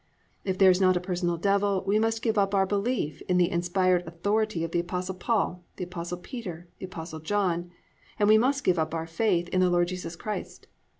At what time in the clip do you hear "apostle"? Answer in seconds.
4.79-5.13, 5.83-6.17, 6.87-7.19